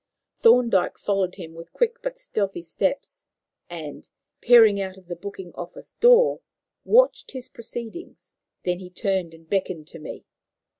[0.39, 3.27] Thorndyke followed him with quick but stealthy steps,
[3.69, 4.09] and,
[4.41, 6.41] peering out of the booking office door,
[6.83, 8.33] watched his proceedings;
[8.65, 10.25] then he turned and beckoned to me.